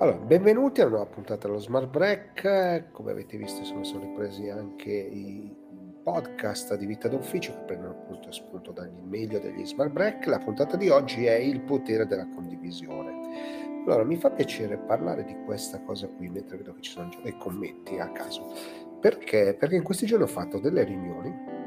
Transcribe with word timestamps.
Allora, 0.00 0.16
benvenuti 0.16 0.80
a 0.80 0.86
una 0.86 0.96
nuova 0.96 1.10
puntata 1.10 1.46
dello 1.46 1.58
Smart 1.58 1.90
Break. 1.90 2.90
Come 2.90 3.10
avete 3.10 3.36
visto 3.36 3.62
sono, 3.64 3.84
sono 3.84 4.04
ripresi 4.04 4.48
anche 4.48 4.90
i 4.90 5.54
podcast 6.02 6.74
di 6.76 6.86
Vita 6.86 7.06
d'Ufficio 7.06 7.52
che 7.52 7.64
prendono 7.66 7.92
appunto 7.92 8.32
spunto 8.32 8.72
dal 8.72 8.90
meglio 8.90 9.38
degli 9.40 9.62
Smart 9.66 9.90
Break. 9.92 10.24
La 10.24 10.38
puntata 10.38 10.78
di 10.78 10.88
oggi 10.88 11.26
è 11.26 11.34
il 11.34 11.60
potere 11.60 12.06
della 12.06 12.26
condivisione. 12.34 13.84
Allora, 13.84 14.02
mi 14.04 14.16
fa 14.16 14.30
piacere 14.30 14.78
parlare 14.78 15.22
di 15.22 15.36
questa 15.44 15.82
cosa 15.82 16.08
qui 16.08 16.30
mentre 16.30 16.56
vedo 16.56 16.72
che 16.72 16.80
ci 16.80 16.92
sono 16.92 17.10
già 17.10 17.18
dei 17.22 17.36
commenti 17.36 17.98
a 17.98 18.10
caso. 18.10 18.54
Perché? 19.02 19.54
Perché 19.54 19.76
in 19.76 19.82
questi 19.82 20.06
giorni 20.06 20.24
ho 20.24 20.28
fatto 20.28 20.58
delle 20.58 20.82
riunioni 20.82 21.58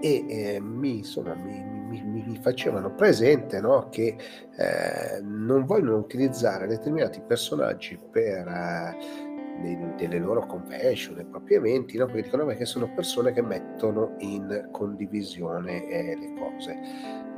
e 0.00 0.24
eh, 0.26 0.58
mi, 0.58 0.96
insomma, 0.96 1.34
mi, 1.34 1.62
mi, 1.62 1.81
mi, 2.00 2.38
facevano 2.40 2.94
presente 2.94 3.60
no, 3.60 3.88
che 3.90 4.16
eh, 4.56 5.20
non 5.22 5.64
vogliono 5.64 5.98
utilizzare 5.98 6.66
determinati 6.66 7.20
personaggi 7.20 7.98
per 8.10 8.46
eh, 8.46 9.30
delle 9.96 10.18
loro 10.18 10.46
convention, 10.46 11.14
dei 11.14 11.24
propri 11.24 11.54
eventi, 11.54 11.96
no, 11.96 12.06
perché 12.06 12.22
dicono 12.22 12.46
che 12.46 12.64
sono 12.64 12.92
persone 12.94 13.32
che 13.32 13.42
mettono 13.42 14.14
in 14.18 14.68
condivisione 14.72 15.86
eh, 15.88 16.16
le 16.16 16.34
cose. 16.34 16.78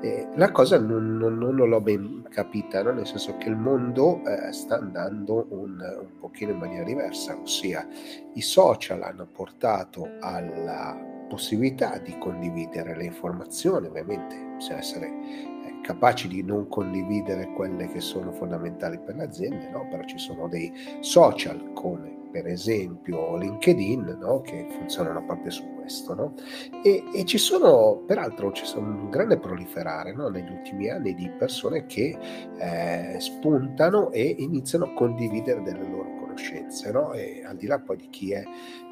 Eh, 0.01 0.29
la 0.35 0.51
cosa 0.51 0.79
non, 0.79 1.17
non, 1.17 1.39
non, 1.39 1.57
l'ho 1.57 1.81
ben 1.81 2.27
capita, 2.31 2.83
no? 2.83 2.93
nel 2.93 3.07
senso 3.07 3.37
che 3.37 3.49
il 3.49 3.57
mondo 3.57 4.23
eh, 4.25 4.53
sta 4.53 4.77
andando 4.77 5.47
un, 5.51 5.79
un 5.81 6.19
pochino 6.19 6.53
in 6.53 6.59
maniera 6.59 6.85
diversa, 6.85 7.37
ossia 7.37 7.87
i 8.35 8.41
social 8.41 9.03
hanno 9.03 9.27
portato 9.27 10.09
alla 10.21 11.13
possibilità 11.35 11.99
di 11.99 12.17
condividere 12.19 12.95
le 12.97 13.07
informazioni, 13.07 13.89
ovviamente 13.89 14.37
bisogna 14.57 14.79
essere 14.79 15.07
eh, 15.07 15.81
capaci 15.83 16.29
di 16.29 16.45
non 16.45 16.69
condividere 16.69 17.53
quelle 17.55 17.89
che 17.89 18.01
sono 18.01 18.31
fondamentali 18.31 19.01
per 19.01 19.17
le 19.17 19.25
aziende, 19.25 19.69
no? 19.71 19.85
però 19.91 20.05
ci 20.05 20.17
sono 20.17 20.47
dei 20.47 20.73
social 21.01 21.73
come 21.73 22.23
per 22.31 22.47
esempio 22.47 23.37
LinkedIn 23.37 24.17
no? 24.21 24.41
che 24.43 24.67
funzionano 24.79 25.25
proprio 25.25 25.51
su 25.51 25.65
questo 25.75 26.15
no? 26.15 26.35
e, 26.83 27.03
e, 27.13 27.25
ci 27.25 27.39
sono 27.39 28.03
peraltro 28.07 28.51
c'è 28.51 28.77
un 28.77 29.09
grande 29.09 29.39
proliferare 29.39 30.13
negli 30.15 30.51
ultimi 30.51 30.89
anni 30.89 31.15
di 31.15 31.31
persone 31.31 31.87
che 31.87 32.17
eh, 32.59 33.17
spuntano 33.21 34.11
e 34.11 34.35
iniziano 34.39 34.87
a 34.87 34.93
condividere 34.95 35.63
delle 35.63 35.89
loro 35.89 36.24
conoscenze 36.35 36.91
no? 36.91 37.13
e 37.13 37.43
al 37.45 37.57
di 37.57 37.67
là 37.67 37.79
poi 37.79 37.97
di 37.97 38.09
chi 38.11 38.33
è 38.33 38.45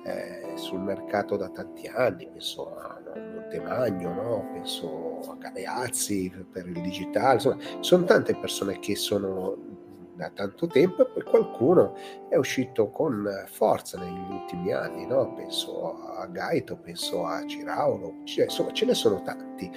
eh, 0.05 0.53
sul 0.55 0.81
mercato 0.81 1.37
da 1.37 1.49
tanti 1.49 1.87
anni 1.87 2.29
penso 2.29 2.77
a 2.77 3.01
Montemagno 3.15 4.13
no? 4.15 4.51
penso 4.53 5.21
a 5.29 5.35
Galeazzi 5.35 6.33
per 6.51 6.67
il 6.67 6.81
digitale 6.81 7.35
insomma 7.35 7.59
sono 7.81 8.05
tante 8.05 8.35
persone 8.37 8.79
che 8.79 8.97
sono 8.97 9.81
da 10.15 10.31
tanto 10.31 10.67
tempo 10.67 11.03
e 11.03 11.07
poi 11.07 11.23
qualcuno 11.25 11.97
è 12.29 12.37
uscito 12.37 12.91
con 12.91 13.27
forza 13.47 13.99
negli 13.99 14.31
ultimi 14.31 14.71
anni, 14.71 15.07
no? 15.07 15.33
penso 15.33 16.05
a 16.17 16.27
Gaito, 16.27 16.77
penso 16.77 17.25
a 17.25 17.45
Ciraulo, 17.47 18.17
cioè, 18.25 18.45
insomma 18.45 18.73
ce 18.73 18.85
ne 18.85 18.95
sono 18.95 19.23
tanti. 19.23 19.71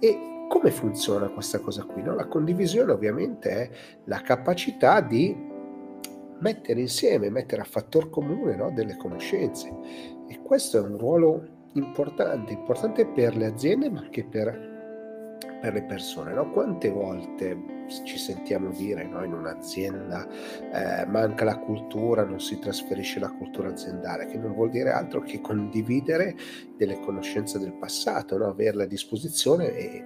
E 0.00 0.46
come 0.48 0.70
funziona 0.70 1.28
questa 1.28 1.60
cosa 1.60 1.84
qui? 1.84 2.02
No? 2.02 2.14
La 2.14 2.26
condivisione 2.26 2.90
ovviamente 2.90 3.50
è 3.50 3.70
la 4.04 4.22
capacità 4.22 5.00
di 5.02 5.51
mettere 6.42 6.80
insieme, 6.80 7.30
mettere 7.30 7.62
a 7.62 7.64
fattor 7.64 8.10
comune 8.10 8.56
no? 8.56 8.70
delle 8.70 8.96
conoscenze 8.96 9.72
e 10.28 10.40
questo 10.42 10.78
è 10.78 10.80
un 10.80 10.98
ruolo 10.98 11.68
importante, 11.74 12.52
importante 12.52 13.06
per 13.06 13.36
le 13.36 13.46
aziende 13.46 13.88
ma 13.88 14.00
anche 14.00 14.24
per 14.24 14.70
per 15.62 15.72
le 15.74 15.84
persone. 15.84 16.34
No? 16.34 16.50
Quante 16.50 16.90
volte 16.90 17.86
ci 18.04 18.18
sentiamo 18.18 18.70
dire 18.70 19.04
no, 19.06 19.22
in 19.22 19.32
un'azienda 19.32 20.26
eh, 20.72 21.06
manca 21.06 21.44
la 21.44 21.56
cultura, 21.58 22.24
non 22.24 22.40
si 22.40 22.58
trasferisce 22.58 23.20
la 23.20 23.30
cultura 23.30 23.68
aziendale, 23.68 24.26
che 24.26 24.38
non 24.38 24.54
vuol 24.54 24.70
dire 24.70 24.90
altro 24.90 25.20
che 25.20 25.40
condividere 25.40 26.34
delle 26.76 26.98
conoscenze 26.98 27.60
del 27.60 27.74
passato, 27.74 28.36
no? 28.36 28.46
averle 28.46 28.84
a 28.84 28.88
disposizione 28.88 29.72
e 29.72 30.04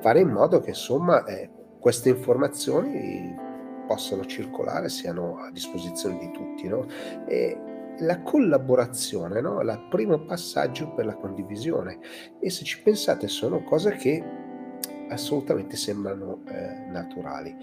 fare 0.00 0.20
in 0.20 0.28
modo 0.28 0.58
che 0.58 0.70
insomma 0.70 1.24
eh, 1.24 1.48
queste 1.78 2.08
informazioni 2.08 3.48
possano 3.90 4.24
circolare, 4.24 4.88
siano 4.88 5.38
a 5.38 5.50
disposizione 5.50 6.16
di 6.16 6.30
tutti. 6.30 6.68
No? 6.68 6.86
E 7.26 7.58
la 7.98 8.22
collaborazione, 8.22 9.40
no? 9.40 9.60
il 9.60 9.86
primo 9.90 10.24
passaggio 10.24 10.94
per 10.94 11.06
la 11.06 11.16
condivisione. 11.16 11.98
E 12.38 12.50
se 12.50 12.62
ci 12.62 12.80
pensate 12.82 13.26
sono 13.26 13.64
cose 13.64 13.96
che 13.96 14.22
assolutamente 15.10 15.76
sembrano 15.76 16.42
eh, 16.46 16.86
naturali. 16.90 17.54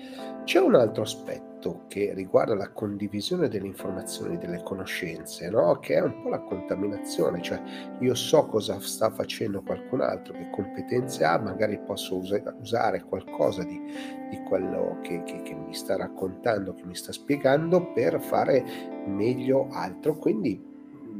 C'è 0.43 0.59
un 0.59 0.75
altro 0.75 1.03
aspetto 1.03 1.85
che 1.87 2.13
riguarda 2.13 2.55
la 2.55 2.69
condivisione 2.69 3.47
delle 3.47 3.67
informazioni, 3.67 4.37
delle 4.37 4.61
conoscenze, 4.63 5.49
no? 5.49 5.79
che 5.79 5.95
è 5.95 6.01
un 6.01 6.21
po' 6.21 6.29
la 6.29 6.39
contaminazione, 6.39 7.41
cioè 7.41 7.61
io 7.99 8.13
so 8.15 8.45
cosa 8.45 8.79
sta 8.79 9.09
facendo 9.09 9.61
qualcun 9.61 10.01
altro, 10.01 10.33
che 10.33 10.49
competenze 10.51 11.23
ha, 11.23 11.37
magari 11.37 11.79
posso 11.79 12.17
us- 12.17 12.41
usare 12.59 13.03
qualcosa 13.03 13.63
di, 13.63 13.81
di 14.29 14.37
quello 14.47 14.99
che, 15.01 15.23
che, 15.23 15.41
che 15.41 15.55
mi 15.55 15.73
sta 15.73 15.97
raccontando, 15.97 16.73
che 16.73 16.85
mi 16.85 16.95
sta 16.95 17.11
spiegando 17.11 17.91
per 17.91 18.21
fare 18.21 18.63
meglio 19.05 19.67
altro. 19.71 20.17
Quindi 20.17 20.63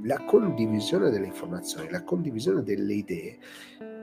la 0.04 0.24
condivisione 0.26 1.10
delle 1.10 1.26
informazioni, 1.26 1.90
la 1.90 2.04
condivisione 2.04 2.62
delle 2.62 2.94
idee 2.94 3.40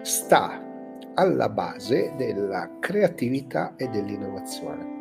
sta 0.02 0.72
alla 1.14 1.48
base 1.48 2.14
della 2.16 2.70
creatività 2.80 3.74
e 3.76 3.88
dell'innovazione. 3.88 4.92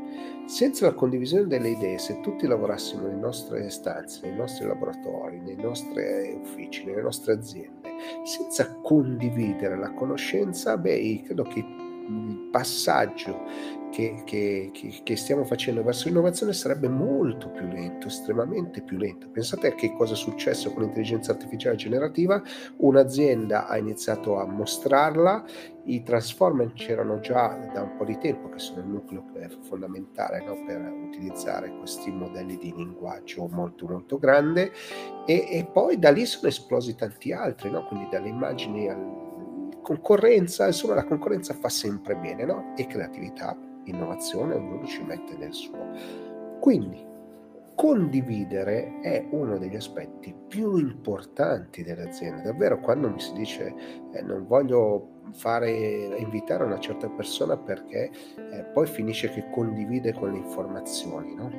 Senza 0.46 0.85
la 0.85 0.94
condivisione 0.94 1.47
delle 1.47 1.69
idee, 1.69 1.97
se 1.97 2.19
tutti 2.19 2.47
lavorassimo 2.47 3.03
nelle 3.03 3.19
nostre 3.19 3.69
stanze, 3.69 4.28
nei 4.28 4.35
nostri 4.35 4.68
laboratori, 4.68 5.40
nei 5.40 5.56
nostri 5.56 6.38
uffici, 6.40 6.84
nelle 6.84 7.02
nostre 7.02 7.34
aziende, 7.34 7.90
senza 8.23 8.75
condividere 8.81 9.78
la 9.78 9.94
conoscenza, 9.94 10.78
beh, 10.78 11.22
credo 11.25 11.44
che 11.44 11.59
il 11.59 12.50
passaggio 12.52 13.81
che, 13.93 14.23
che, 14.25 14.71
che, 15.03 15.15
stiamo 15.15 15.43
facendo 15.43 15.83
verso 15.83 16.07
l'innovazione 16.07 16.51
sarebbe 16.51 16.89
molto 16.89 17.51
più 17.51 17.67
lento, 17.67 18.07
estremamente 18.07 18.81
più 18.81 18.97
lento. 18.97 19.29
Pensate 19.29 19.67
a 19.67 19.75
che 19.75 19.93
cosa 19.93 20.13
è 20.13 20.15
successo 20.15 20.73
con 20.73 20.81
l'intelligenza 20.81 21.31
artificiale 21.31 21.75
generativa, 21.75 22.41
un'azienda 22.77 23.67
ha 23.67 23.77
iniziato 23.77 24.39
a 24.39 24.47
mostrarla, 24.47 25.45
i 25.83 26.01
transformer 26.01 26.73
c'erano 26.73 27.19
già 27.19 27.69
da 27.71 27.83
un 27.83 27.95
po' 27.95 28.05
di 28.05 28.17
tempo, 28.17 28.49
che 28.49 28.57
sono 28.57 28.79
il 28.79 28.87
nucleo 28.87 29.25
fondamentale 29.61 30.43
no, 30.43 30.63
per 30.65 30.81
utilizzare 30.81 31.71
questi 31.77 32.09
modelli 32.09 32.57
di 32.57 32.73
linguaggio 32.75 33.47
molto 33.47 33.85
molto 33.87 34.17
grande 34.17 34.71
e, 35.27 35.47
e 35.51 35.69
poi 35.71 35.99
da 35.99 36.09
lì 36.09 36.25
sono 36.25 36.47
esplosi 36.47 36.95
tanti 36.95 37.31
altri, 37.31 37.69
no? 37.69 37.85
quindi 37.85 38.07
dalle 38.09 38.29
immagini 38.29 38.89
al 38.89 39.21
concorrenza, 39.83 40.65
insomma 40.65 40.95
la 40.95 41.03
concorrenza 41.03 41.53
fa 41.53 41.69
sempre 41.69 42.15
bene, 42.15 42.45
no? 42.45 42.73
E 42.77 42.87
creatività, 42.87 43.55
innovazione, 43.85 44.55
ognuno 44.55 44.85
ci 44.85 45.03
mette 45.03 45.35
nel 45.38 45.53
suo. 45.53 45.89
Quindi 46.59 47.11
condividere 47.75 48.99
è 49.01 49.27
uno 49.31 49.57
degli 49.57 49.75
aspetti 49.75 50.33
più 50.47 50.77
importanti 50.77 51.83
delle 51.83 52.03
aziende. 52.03 52.43
Davvero 52.43 52.79
quando 52.79 53.09
mi 53.09 53.19
si 53.19 53.33
dice 53.33 53.73
eh, 54.11 54.22
non 54.22 54.45
voglio 54.45 55.09
fare 55.31 55.72
invitare 56.17 56.63
una 56.63 56.79
certa 56.79 57.09
persona 57.09 57.57
perché 57.57 58.11
eh, 58.35 58.63
poi 58.73 58.85
finisce 58.85 59.29
che 59.31 59.49
condivide 59.51 60.13
con 60.13 60.31
le 60.31 60.38
informazioni, 60.38 61.33
no? 61.33 61.51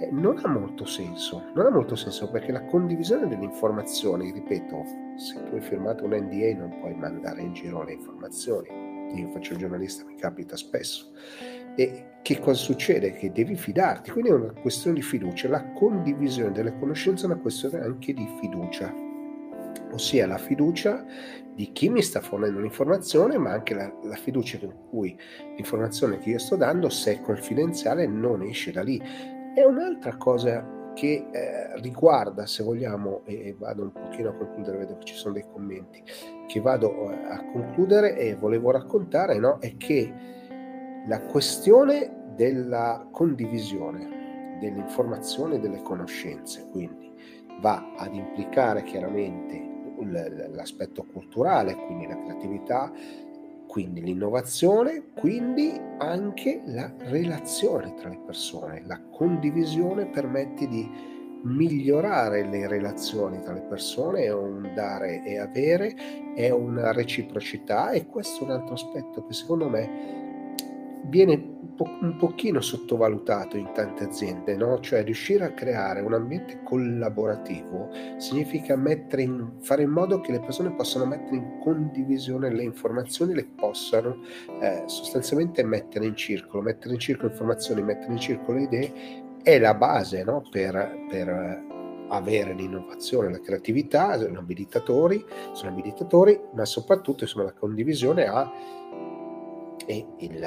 eh, 0.00 0.10
non 0.10 0.40
ha 0.42 0.48
molto 0.48 0.84
senso, 0.84 1.44
non 1.54 1.66
ha 1.66 1.70
molto 1.70 1.94
senso 1.94 2.30
perché 2.30 2.52
la 2.52 2.64
condivisione 2.64 3.28
delle 3.28 3.44
informazioni, 3.44 4.32
ripeto, 4.32 4.82
se 5.16 5.42
tu 5.44 5.54
hai 5.54 5.60
firmato 5.60 6.04
un 6.04 6.14
NDA 6.14 6.58
non 6.58 6.78
puoi 6.80 6.94
mandare 6.94 7.42
in 7.42 7.52
giro 7.52 7.82
le 7.84 7.92
informazioni. 7.92 8.68
Io 9.14 9.28
faccio 9.30 9.52
il 9.52 9.58
giornalista, 9.58 10.04
mi 10.04 10.14
capita 10.14 10.56
spesso. 10.56 11.10
E 11.80 12.18
che 12.20 12.38
cosa 12.38 12.60
succede? 12.60 13.12
Che 13.12 13.32
devi 13.32 13.56
fidarti, 13.56 14.10
quindi 14.10 14.28
è 14.28 14.34
una 14.34 14.52
questione 14.52 14.96
di 14.96 15.02
fiducia. 15.02 15.48
La 15.48 15.64
condivisione 15.72 16.52
delle 16.52 16.78
conoscenze 16.78 17.22
è 17.22 17.26
una 17.26 17.38
questione 17.38 17.80
anche 17.80 18.12
di 18.12 18.28
fiducia, 18.38 18.92
ossia 19.90 20.26
la 20.26 20.36
fiducia 20.36 21.02
di 21.54 21.72
chi 21.72 21.88
mi 21.88 22.02
sta 22.02 22.20
fornendo 22.20 22.60
l'informazione, 22.60 23.38
ma 23.38 23.52
anche 23.52 23.72
la, 23.72 23.90
la 24.02 24.16
fiducia 24.16 24.58
con 24.58 24.74
cui 24.90 25.18
l'informazione 25.56 26.18
che 26.18 26.28
io 26.28 26.38
sto 26.38 26.56
dando, 26.56 26.90
se 26.90 27.14
è 27.14 27.20
confidenziale, 27.22 28.06
non 28.06 28.42
esce 28.42 28.72
da 28.72 28.82
lì. 28.82 29.00
È 29.54 29.64
un'altra 29.64 30.18
cosa 30.18 30.92
che 30.92 31.28
eh, 31.32 31.80
riguarda, 31.80 32.44
se 32.44 32.62
vogliamo, 32.62 33.22
e 33.24 33.56
vado 33.58 33.84
un 33.84 33.92
pochino 33.92 34.28
a 34.28 34.34
concludere, 34.34 34.76
vedo 34.76 34.98
che 34.98 35.04
ci 35.06 35.14
sono 35.14 35.32
dei 35.32 35.46
commenti, 35.50 36.02
che 36.46 36.60
vado 36.60 37.10
eh, 37.10 37.14
a 37.24 37.42
concludere 37.50 38.18
e 38.18 38.34
volevo 38.34 38.70
raccontare, 38.70 39.38
no? 39.38 39.56
è 39.60 39.78
che 39.78 40.38
la 41.06 41.20
questione 41.20 42.32
della 42.34 43.06
condivisione 43.10 44.58
delle 44.60 44.84
e 44.86 45.58
delle 45.58 45.82
conoscenze, 45.82 46.68
quindi 46.70 47.12
va 47.60 47.94
ad 47.96 48.14
implicare 48.14 48.82
chiaramente 48.82 49.68
l'aspetto 50.52 51.04
culturale, 51.12 51.74
quindi 51.74 52.06
la 52.06 52.18
creatività, 52.18 52.92
quindi 53.66 54.02
l'innovazione, 54.02 55.12
quindi 55.14 55.78
anche 55.98 56.62
la 56.66 56.92
relazione 56.98 57.94
tra 57.94 58.08
le 58.08 58.18
persone. 58.24 58.82
La 58.86 59.00
condivisione 59.10 60.06
permette 60.06 60.66
di 60.66 60.88
migliorare 61.42 62.44
le 62.46 62.66
relazioni 62.66 63.40
tra 63.40 63.52
le 63.52 63.62
persone, 63.62 64.24
è 64.24 64.32
un 64.32 64.72
dare 64.74 65.22
e 65.24 65.38
avere, 65.38 65.94
è 66.34 66.50
una 66.50 66.92
reciprocità 66.92 67.90
e 67.90 68.06
questo 68.06 68.40
è 68.40 68.44
un 68.44 68.50
altro 68.50 68.74
aspetto 68.74 69.24
che 69.26 69.32
secondo 69.32 69.68
me 69.68 70.29
viene 71.10 71.34
un, 71.34 71.74
po- 71.74 71.98
un 72.00 72.16
pochino 72.16 72.60
sottovalutato 72.60 73.56
in 73.56 73.70
tante 73.74 74.04
aziende, 74.04 74.56
no? 74.56 74.80
cioè 74.80 75.02
riuscire 75.02 75.44
a 75.44 75.52
creare 75.52 76.00
un 76.00 76.14
ambiente 76.14 76.62
collaborativo 76.62 77.90
significa 78.16 78.74
in, 78.74 79.50
fare 79.60 79.82
in 79.82 79.90
modo 79.90 80.20
che 80.20 80.32
le 80.32 80.40
persone 80.40 80.72
possano 80.74 81.04
mettere 81.04 81.36
in 81.36 81.58
condivisione 81.60 82.50
le 82.50 82.62
informazioni, 82.62 83.34
le 83.34 83.44
possano 83.44 84.22
eh, 84.60 84.84
sostanzialmente 84.86 85.64
mettere 85.64 86.06
in 86.06 86.16
circolo, 86.16 86.62
mettere 86.62 86.94
in 86.94 87.00
circolo 87.00 87.30
informazioni, 87.30 87.82
mettere 87.82 88.12
in 88.12 88.18
circolo 88.18 88.58
idee 88.58 89.28
è 89.42 89.58
la 89.58 89.74
base 89.74 90.22
no? 90.22 90.42
per, 90.50 91.06
per 91.08 91.68
avere 92.10 92.54
l'innovazione, 92.54 93.30
la 93.30 93.40
creatività, 93.40 94.18
sono 94.18 94.40
abilitatori, 94.40 95.24
sono 95.52 95.70
abilitatori, 95.70 96.38
ma 96.54 96.64
soprattutto 96.64 97.24
insomma, 97.24 97.44
la 97.44 97.52
condivisione 97.52 98.26
ha 98.26 98.50
e, 99.86 100.06
il, 100.18 100.38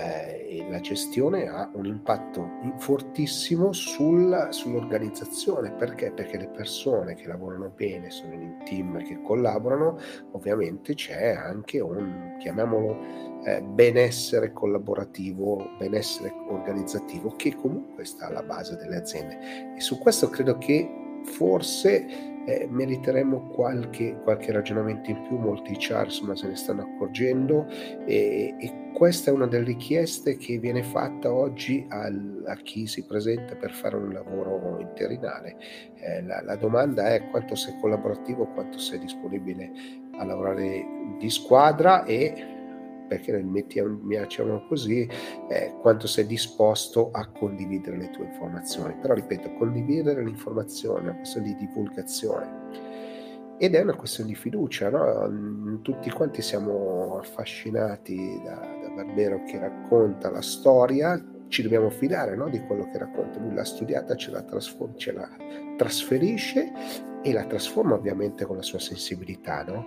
la 0.70 0.80
gestione 0.80 1.48
ha 1.48 1.70
un 1.74 1.86
impatto 1.86 2.50
fortissimo 2.78 3.74
sul, 3.74 4.48
sull'organizzazione. 4.50 5.72
Perché? 5.74 6.12
Perché 6.12 6.38
le 6.38 6.50
persone 6.50 7.16
che 7.16 7.28
lavorano 7.28 7.72
bene, 7.76 8.10
sono 8.10 8.34
in 8.34 8.58
team 8.66 9.04
che 9.04 9.22
collaborano, 9.22 9.98
ovviamente 10.32 10.94
c'è 10.94 11.34
anche 11.34 11.80
un, 11.80 12.36
chiamiamolo, 12.40 13.42
eh, 13.46 13.62
benessere 13.62 14.54
collaborativo, 14.54 15.76
benessere 15.78 16.34
organizzativo 16.48 17.34
che 17.36 17.56
comunque 17.56 18.06
sta 18.06 18.28
alla 18.28 18.44
base 18.44 18.76
delle 18.76 18.98
aziende. 18.98 19.74
E 19.76 19.82
su 19.82 19.98
questo 20.00 20.30
credo 20.30 20.58
che 20.58 20.90
forse 21.24 22.33
eh, 22.46 22.68
meriteremmo 22.70 23.50
qualche, 23.50 24.20
qualche, 24.24 24.52
ragionamento 24.52 25.10
in 25.10 25.22
più, 25.28 25.38
molti 25.38 25.76
char 25.78 26.06
insomma 26.06 26.36
se 26.36 26.48
ne 26.48 26.56
stanno 26.56 26.82
accorgendo 26.82 27.66
e, 28.06 28.56
e, 28.60 28.82
questa 28.94 29.32
è 29.32 29.34
una 29.34 29.48
delle 29.48 29.66
richieste 29.66 30.38
che 30.38 30.60
viene 30.60 30.84
fatta 30.84 31.34
oggi 31.34 31.84
al, 31.90 32.44
a 32.46 32.56
chi 32.58 32.86
si 32.86 33.04
presenta 33.06 33.56
per 33.56 33.72
fare 33.72 33.96
un 33.96 34.14
lavoro 34.14 34.78
interinale. 34.80 35.58
Eh, 35.96 36.22
la, 36.22 36.44
la 36.44 36.56
domanda 36.56 37.12
è 37.12 37.28
quanto 37.30 37.56
sei 37.56 37.74
collaborativo, 37.82 38.46
quanto 38.54 38.78
sei 38.78 39.00
disponibile 39.00 39.72
a 40.18 40.24
lavorare 40.24 40.86
di 41.18 41.30
squadra 41.32 42.04
e 42.04 42.53
perché 43.18 43.44
mettiamo, 43.44 44.00
chiamano 44.28 44.66
così, 44.68 45.08
eh, 45.50 45.76
quanto 45.82 46.08
sei 46.08 46.26
disposto 46.26 47.10
a 47.12 47.28
condividere 47.28 47.98
le 47.98 48.10
tue 48.10 48.26
informazioni. 48.26 48.96
Però 49.02 49.14
ripeto, 49.14 49.54
condividere 49.54 50.24
l'informazione 50.24 51.00
è 51.00 51.04
una 51.04 51.16
questione 51.16 51.48
di 51.48 51.56
divulgazione 51.66 53.02
ed 53.58 53.76
è 53.76 53.82
una 53.82 53.96
questione 53.96 54.30
di 54.30 54.36
fiducia, 54.36 54.90
no? 54.90 55.80
tutti 55.82 56.10
quanti 56.10 56.42
siamo 56.42 57.20
affascinati 57.20 58.42
da, 58.44 58.56
da 58.56 58.90
Barbero 58.90 59.44
che 59.44 59.60
racconta 59.60 60.30
la 60.30 60.42
storia, 60.42 61.24
ci 61.48 61.62
dobbiamo 61.62 61.90
fidare 61.90 62.36
no? 62.36 62.50
di 62.50 62.60
quello 62.62 62.90
che 62.92 62.98
racconta, 62.98 63.40
lui 63.40 63.54
l'ha 63.54 63.64
studiata, 63.64 64.16
ce 64.16 64.32
la, 64.32 64.42
trasfor- 64.42 64.98
ce 64.98 65.12
la 65.12 65.30
trasferisce 65.78 66.72
e 67.22 67.32
la 67.32 67.46
trasforma 67.46 67.94
ovviamente 67.94 68.44
con 68.44 68.56
la 68.58 68.64
sua 68.64 68.80
sensibilità. 68.80 69.64
No? 69.64 69.86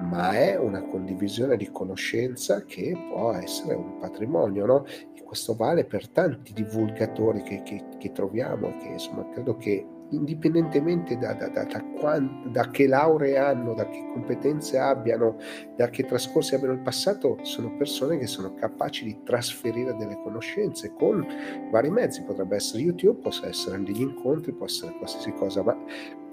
Ma 0.00 0.32
è 0.32 0.56
una 0.56 0.82
condivisione 0.82 1.56
di 1.56 1.70
conoscenza 1.70 2.64
che 2.64 2.96
può 3.10 3.32
essere 3.32 3.74
un 3.74 3.98
patrimonio, 3.98 4.66
no? 4.66 4.84
E 5.14 5.22
questo 5.22 5.54
vale 5.54 5.84
per 5.84 6.08
tanti 6.08 6.52
divulgatori 6.52 7.42
che, 7.42 7.62
che, 7.62 7.84
che 7.98 8.12
troviamo, 8.12 8.76
che 8.78 8.88
insomma 8.88 9.28
credo 9.30 9.56
che 9.56 9.86
indipendentemente 10.10 11.16
da, 11.18 11.32
da, 11.34 11.48
da, 11.48 11.82
quant, 11.98 12.48
da 12.48 12.70
che 12.70 12.86
lauree 12.86 13.38
hanno, 13.38 13.74
da 13.74 13.88
che 13.88 14.08
competenze 14.12 14.78
abbiano, 14.78 15.36
da 15.76 15.88
che 15.88 16.04
trascorsi 16.04 16.54
abbiano 16.54 16.74
il 16.74 16.80
passato, 16.80 17.38
sono 17.42 17.76
persone 17.76 18.18
che 18.18 18.26
sono 18.26 18.54
capaci 18.54 19.04
di 19.04 19.22
trasferire 19.24 19.94
delle 19.96 20.18
conoscenze 20.22 20.92
con 20.94 21.26
vari 21.70 21.90
mezzi, 21.90 22.22
potrebbe 22.22 22.56
essere 22.56 22.82
YouTube, 22.82 23.20
possono 23.20 23.48
essere 23.48 23.82
degli 23.82 24.02
incontri, 24.02 24.52
può 24.52 24.66
essere 24.66 24.94
qualsiasi 24.96 25.32
cosa, 25.32 25.62
ma 25.62 25.76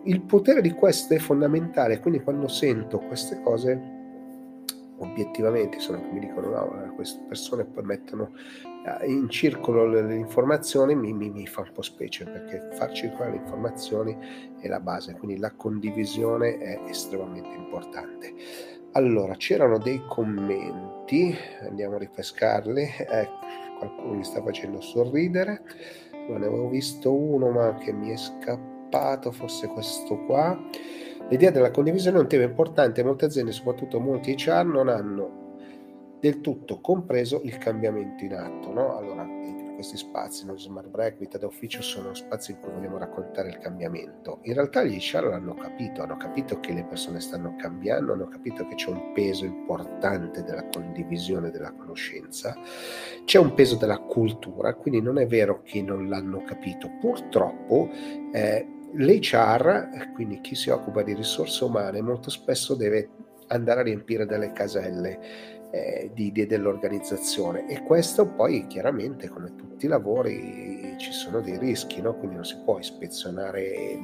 il 0.04 0.22
potere 0.22 0.62
di 0.62 0.72
questo 0.72 1.14
è 1.14 1.18
fondamentale, 1.18 2.00
quindi 2.00 2.22
quando 2.22 2.48
sento 2.48 3.00
queste 3.00 3.42
cose, 3.42 4.02
obiettivamente 4.98 5.80
sono 5.80 6.02
mi 6.12 6.20
dicono 6.20 6.50
no, 6.50 6.84
eh, 6.84 6.90
queste 6.96 7.24
persone 7.28 7.66
poi 7.66 7.84
mettono 7.84 8.32
eh, 8.64 8.73
in 9.06 9.30
circolo 9.30 9.86
le, 9.86 10.16
informazioni, 10.16 10.94
mi, 10.96 11.14
mi, 11.14 11.30
mi, 11.30 11.48
fa 11.48 11.62
un 11.62 11.72
po' 11.74 11.82
specie 11.82 12.26
perché 12.26 12.70
far 12.74 12.92
circolare 12.92 13.32
le 13.32 13.38
informazioni 13.38 14.18
è 14.60 14.68
la 14.68 14.82
base, 14.82 15.14
quindi 15.14 15.38
la 15.38 15.52
condivisione 15.52 16.58
è 16.58 16.82
estremamente 16.88 17.56
importante. 17.56 18.34
Allora, 18.92 19.36
c'erano 19.36 19.78
dei 19.78 20.04
commenti, 20.08 21.36
andiamo 21.62 21.96
a 21.96 22.00
ripescarli, 22.00 22.82
eh, 22.82 23.30
qualcuno 23.80 24.16
mi 24.16 24.24
sta 24.24 24.42
facendo 24.44 24.82
sorridere, 24.82 25.64
non 26.28 26.44
avevo 26.44 26.68
visto 26.68 27.14
uno 27.14 27.50
ma 27.50 27.76
che 27.76 27.92
mi 27.94 28.12
è 28.12 28.18
scappato, 28.18 29.32
forse 29.32 29.68
questo 29.68 30.18
qua. 30.26 30.60
L'idea 31.30 31.52
della 31.52 31.72
condivisione 31.72 32.18
è 32.18 32.22
un 32.22 32.28
tema 32.28 32.44
importante, 32.44 33.04
molte 33.04 33.26
aziende, 33.26 33.54
soprattutto 33.54 34.00
molti 34.00 34.36
HR, 34.36 34.66
non 34.66 34.90
hanno 34.90 35.43
del 36.24 36.40
tutto 36.40 36.80
compreso 36.80 37.42
il 37.44 37.58
cambiamento 37.58 38.24
in 38.24 38.34
atto. 38.34 38.72
No? 38.72 38.96
Allora, 38.96 39.28
questi 39.76 39.98
spazi, 39.98 40.46
no? 40.46 40.58
smart 40.58 40.88
break, 40.88 41.18
vita 41.18 41.38
d'ufficio, 41.38 41.82
sono 41.82 42.14
spazi 42.14 42.52
in 42.52 42.62
cui 42.62 42.72
vogliamo 42.72 42.98
raccontare 42.98 43.50
il 43.50 43.58
cambiamento. 43.58 44.40
In 44.44 44.54
realtà 44.54 44.86
gli 44.86 44.98
HR 44.98 45.26
l'hanno 45.26 45.54
capito, 45.54 46.02
hanno 46.02 46.16
capito 46.16 46.62
che 46.62 46.72
le 46.72 46.86
persone 46.86 47.20
stanno 47.20 47.58
cambiando, 47.58 48.14
hanno 48.14 48.30
capito 48.30 48.66
che 48.66 48.76
c'è 48.76 48.90
un 48.90 49.12
peso 49.12 49.44
importante 49.44 50.44
della 50.44 50.66
condivisione 50.70 51.52
della 51.52 51.74
conoscenza, 51.74 52.56
c'è 53.26 53.38
un 53.38 53.54
peso 53.54 53.76
della 53.76 54.00
cultura, 54.00 54.76
quindi 54.76 55.02
non 55.02 55.18
è 55.18 55.28
vero 55.28 55.62
che 55.62 55.82
non 55.82 56.08
l'hanno 56.08 56.42
capito. 56.46 56.90
Purtroppo 57.02 57.90
eh, 58.32 58.66
L'HR, 58.94 60.12
quindi 60.14 60.40
chi 60.40 60.56
si 60.56 60.70
occupa 60.70 61.02
di 61.02 61.14
risorse 61.14 61.66
umane, 61.66 62.00
molto 62.00 62.30
spesso 62.30 62.76
deve 62.76 63.10
andare 63.48 63.82
a 63.82 63.84
riempire 63.84 64.26
delle 64.26 64.54
caselle 64.54 65.62
eh, 65.74 66.12
di, 66.14 66.32
di, 66.32 66.46
dell'organizzazione 66.46 67.68
e 67.68 67.82
questo 67.82 68.28
poi 68.28 68.68
chiaramente 68.68 69.28
come 69.28 69.56
tutti 69.56 69.86
i 69.86 69.90
lavori 69.90 70.94
ci 71.00 71.12
sono 71.12 71.42
dei 71.42 71.58
rischi, 71.58 72.00
no? 72.00 72.14
quindi 72.16 72.36
non 72.36 72.46
si 72.46 72.58
può 72.64 72.78
ispezionare 72.78 74.00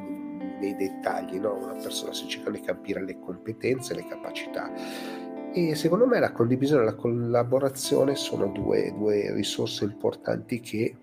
nei 0.60 0.76
dettagli, 0.76 1.38
no? 1.38 1.54
una 1.62 1.76
persona 1.76 2.12
si 2.12 2.28
cerca 2.28 2.50
di 2.50 2.60
capire 2.62 3.04
le 3.06 3.20
competenze, 3.20 3.94
le 3.94 4.08
capacità 4.08 4.72
e 5.54 5.76
secondo 5.76 6.08
me 6.08 6.20
la 6.20 6.32
condivisione 6.32 6.82
e 6.82 6.86
la 6.86 6.96
collaborazione 6.96 8.16
sono 8.16 8.48
due, 8.48 8.92
due 8.98 9.32
risorse 9.34 9.84
importanti 9.84 10.60
che 10.62 10.96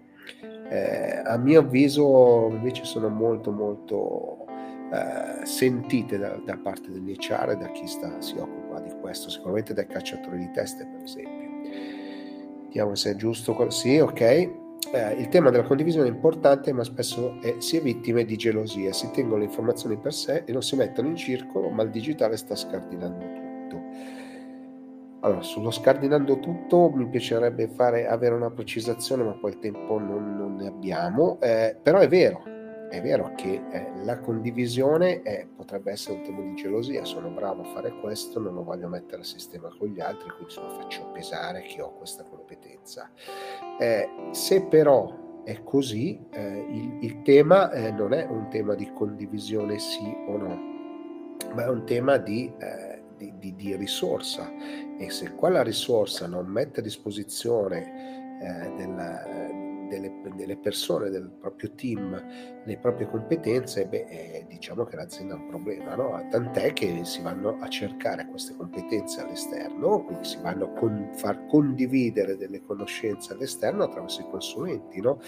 eh, 0.68 1.22
a 1.24 1.36
mio 1.36 1.60
avviso 1.60 2.48
invece 2.50 2.84
sono 2.84 3.08
molto 3.08 3.52
molto 3.52 4.46
eh, 4.92 5.46
sentite 5.46 6.18
da, 6.18 6.40
da, 6.44 6.56
parte 6.56 6.90
dell'HR 6.90 7.50
e 7.50 7.56
da 7.56 7.70
chi 7.70 7.86
sta, 7.86 8.20
si 8.20 8.36
occupa 8.36 8.65
questo, 9.06 9.30
sicuramente 9.30 9.72
dai 9.72 9.86
cacciatori 9.86 10.36
di 10.36 10.50
teste 10.50 10.84
per 10.84 11.02
esempio. 11.04 11.48
Vediamo 12.64 12.96
se 12.96 13.12
è 13.12 13.14
giusto. 13.14 13.70
Sì, 13.70 13.98
ok. 13.98 14.20
Eh, 14.20 14.50
il 15.16 15.28
tema 15.28 15.50
della 15.50 15.62
condivisione 15.62 16.08
è 16.08 16.10
importante, 16.10 16.72
ma 16.72 16.82
spesso 16.82 17.40
è, 17.40 17.54
si 17.58 17.76
è 17.76 17.80
vittime 17.80 18.24
di 18.24 18.36
gelosia, 18.36 18.92
si 18.92 19.10
tengono 19.12 19.38
le 19.38 19.44
informazioni 19.44 19.96
per 19.96 20.12
sé 20.12 20.42
e 20.44 20.52
non 20.52 20.62
si 20.62 20.74
mettono 20.74 21.08
in 21.08 21.16
circolo, 21.16 21.70
ma 21.70 21.84
il 21.84 21.90
digitale 21.90 22.36
sta 22.36 22.56
scardinando 22.56 23.24
tutto. 23.24 23.82
Allora, 25.20 25.42
sullo 25.42 25.70
scardinando 25.70 26.40
tutto 26.40 26.90
mi 26.90 27.08
piacerebbe 27.08 27.68
fare, 27.68 28.06
avere 28.08 28.34
una 28.34 28.50
precisazione, 28.50 29.22
ma 29.22 29.32
poi 29.32 29.52
il 29.52 29.58
tempo 29.60 29.98
non, 29.98 30.36
non 30.36 30.56
ne 30.56 30.66
abbiamo. 30.66 31.38
Eh, 31.40 31.76
però 31.80 31.98
è 31.98 32.08
vero, 32.08 32.42
è 32.88 33.00
vero 33.02 33.32
che 33.34 33.62
eh, 33.70 33.90
la 34.04 34.18
condivisione 34.20 35.22
è, 35.22 35.46
potrebbe 35.46 35.92
essere 35.92 36.18
un 36.18 36.22
tema 36.22 36.40
di 36.42 36.54
gelosia. 36.54 37.04
Sono 37.04 37.30
bravo 37.30 37.62
a 37.62 37.72
fare 37.74 37.92
questo, 38.00 38.40
non 38.40 38.54
lo 38.54 38.64
voglio 38.64 38.88
mettere 38.88 39.22
a 39.22 39.24
sistema 39.24 39.68
con 39.76 39.88
gli 39.88 40.00
altri, 40.00 40.30
quindi 40.30 40.54
lo 40.54 40.70
faccio 40.70 41.10
pesare 41.12 41.62
che 41.62 41.82
ho 41.82 41.92
questa 41.96 42.24
competenza. 42.24 43.10
Eh, 43.78 44.08
se 44.30 44.62
però 44.62 45.42
è 45.44 45.62
così, 45.62 46.18
eh, 46.30 46.66
il, 46.70 46.98
il, 47.02 47.22
tema 47.22 47.70
eh, 47.70 47.90
non 47.90 48.12
è 48.12 48.24
un 48.24 48.48
tema 48.50 48.74
di 48.74 48.90
condivisione 48.92 49.78
sì 49.78 50.14
o 50.28 50.36
no, 50.36 50.58
ma 51.54 51.64
è 51.64 51.68
un 51.68 51.84
tema 51.84 52.16
di 52.16 52.52
eh, 52.58 53.02
di, 53.16 53.32
di, 53.38 53.54
di, 53.54 53.76
risorsa 53.76 54.46
e 54.98 55.08
se 55.08 55.32
quella 55.32 55.62
risorsa 55.62 56.26
non 56.26 56.46
mette 56.46 56.80
a 56.80 56.82
disposizione 56.82 58.38
eh, 58.42 58.74
della, 58.76 59.24
delle, 59.88 60.20
delle, 60.34 60.56
persone, 60.56 61.10
del 61.10 61.30
proprio 61.40 61.72
team, 61.72 62.22
le 62.64 62.78
proprie 62.78 63.08
competenze, 63.08 63.86
beh, 63.86 64.06
eh, 64.08 64.46
diciamo 64.48 64.84
che 64.84 64.96
l'azienda 64.96 65.34
ha 65.34 65.38
un 65.38 65.48
problema, 65.48 65.94
no? 65.94 66.26
tant'è 66.30 66.72
che 66.72 67.04
si 67.04 67.22
vanno 67.22 67.58
a 67.60 67.68
cercare 67.68 68.26
queste 68.26 68.54
competenze 68.56 69.20
all'esterno, 69.20 70.04
quindi 70.04 70.24
si 70.24 70.38
vanno 70.42 70.66
a 70.66 70.78
con, 70.78 71.10
far 71.14 71.46
condividere 71.46 72.36
delle 72.36 72.62
conoscenze 72.62 73.32
all'esterno 73.32 73.84
attraverso 73.84 74.20
i 74.22 74.28
consulenti. 74.30 75.00
No? 75.00 75.20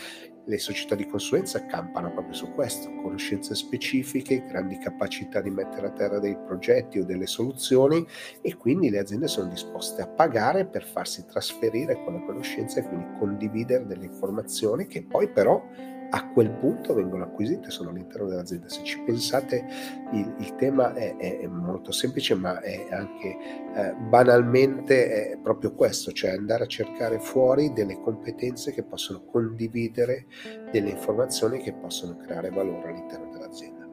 Le 0.49 0.59
società 0.59 0.95
di 0.95 1.07
consulenza 1.07 1.67
campano 1.67 2.11
proprio 2.11 2.33
su 2.33 2.55
questo, 2.55 2.91
conoscenze 3.03 3.55
specifiche, 3.55 4.47
grandi 4.47 4.79
capacità 4.79 5.43
di 5.43 5.51
mettere 5.51 5.89
a 5.89 5.91
terra 5.91 6.19
dei 6.19 6.39
progetti 6.39 6.99
o 6.99 7.05
delle 7.05 7.27
soluzioni 7.27 8.03
e 8.41 8.57
quindi 8.57 8.89
le 8.89 9.01
aziende 9.01 9.29
sono 9.29 9.51
disposte 9.51 10.01
a 10.01 10.09
pagare 10.09 10.65
per 10.65 10.85
farsi 10.85 11.27
trasferire 11.27 12.03
quella 12.03 12.21
conoscenza 12.21 12.81
e 12.81 12.89
quindi 12.89 13.19
condividere 13.19 13.85
delle 13.85 14.07
informazioni 14.07 14.87
che 14.87 15.03
poi 15.03 15.31
però 15.31 15.63
a 16.11 16.29
quel 16.31 16.51
punto 16.51 16.95
vengono 16.95 17.25
acquisite 17.25 17.71
sono 17.71 17.91
all'interno 17.91 18.29
dell'azienda. 18.29 18.69
Se 18.69 18.83
ci 18.83 19.01
pensate, 19.01 19.65
il, 20.13 20.35
il 20.39 20.55
tema 20.55 20.95
è, 20.95 21.17
è, 21.17 21.47
molto 21.47 21.93
semplice, 21.93 22.35
ma 22.35 22.61
è 22.61 22.87
anche 22.91 23.37
eh, 23.75 23.95
banalmente 24.09 25.33
è 25.33 25.39
proprio 25.39 25.75
questo, 25.75 26.13
cioè 26.13 26.31
andare 26.31 26.65
a 26.65 26.67
cercare 26.67 27.19
fuori 27.19 27.73
delle 27.73 28.01
competenze 28.01 28.73
che 28.73 28.85
possono 28.85 29.25
condividere 29.25 30.27
delle 30.71 30.91
informazioni 30.91 31.59
che 31.59 31.75
possono 31.75 32.17
creare 32.17 32.51
valore 32.51 32.91
all'interno 32.91 33.31
dell'azienda. 33.31 33.87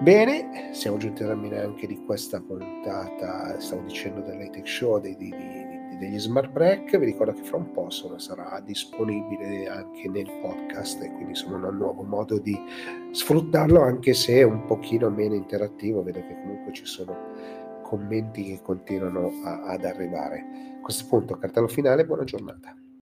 Bene, 0.00 0.70
siamo 0.74 0.96
giunti 0.96 1.24
alla 1.24 1.36
fine 1.36 1.60
anche 1.60 1.86
di 1.88 2.04
questa 2.04 2.40
puntata, 2.40 3.58
stavo 3.58 3.82
dicendo 3.82 4.20
dell'Atech 4.20 4.68
Show, 4.68 5.00
di, 5.00 5.16
di 5.16 5.34
degli 5.98 6.18
Smart 6.18 6.50
Break. 6.50 6.96
Vi 6.96 7.04
ricordo 7.04 7.32
che 7.32 7.42
fra 7.42 7.56
un 7.56 7.70
po' 7.72 7.90
sono, 7.90 8.18
sarà 8.18 8.60
disponibile 8.64 9.68
anche 9.68 10.08
nel 10.08 10.30
podcast 10.40 11.02
e 11.02 11.12
quindi 11.12 11.34
sono 11.34 11.56
un 11.56 11.76
nuovo 11.76 12.02
modo 12.02 12.38
di 12.38 12.56
sfruttarlo, 13.10 13.80
anche 13.80 14.14
se 14.14 14.34
è 14.34 14.42
un 14.42 14.64
pochino 14.64 15.10
meno 15.10 15.34
interattivo. 15.34 16.02
Vedo 16.02 16.20
che 16.20 16.40
comunque 16.42 16.72
ci 16.72 16.86
sono 16.86 17.14
commenti 17.82 18.44
che 18.44 18.60
continuano 18.62 19.30
a, 19.44 19.64
ad 19.64 19.84
arrivare. 19.84 20.76
A 20.78 20.80
questo 20.80 21.06
punto, 21.08 21.36
cartello 21.36 21.68
finale, 21.68 22.06
buona 22.06 22.24
giornata. 22.24 22.74